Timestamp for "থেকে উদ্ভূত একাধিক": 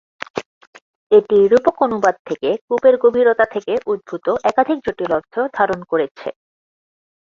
3.53-4.77